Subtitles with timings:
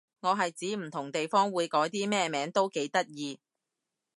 [0.21, 3.39] 我係指唔同地方會改啲咩名都幾得意